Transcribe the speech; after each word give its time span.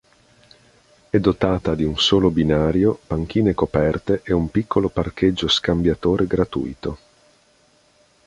È 1.11 1.19
dotata 1.19 1.75
di 1.75 1.83
un 1.83 1.95
solo 1.95 2.31
binario, 2.31 2.97
panchine 3.05 3.53
coperte 3.53 4.21
e 4.23 4.33
un 4.33 4.49
piccolo 4.49 4.89
parcheggio 4.89 5.47
scambiatore 5.47 6.25
gratuito. 6.25 6.97